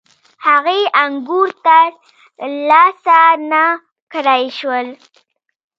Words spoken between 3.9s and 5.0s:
کړای شول.